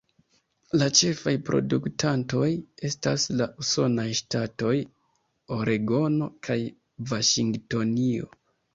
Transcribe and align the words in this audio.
La 0.77 0.85
ĉefaj 0.99 1.33
produktantoj 1.49 2.47
estas 2.91 3.27
la 3.43 3.49
usonaj 3.65 4.09
ŝtatoj 4.23 4.75
Oregono 5.61 6.33
kaj 6.51 6.61
Vaŝingtonio. 7.15 8.37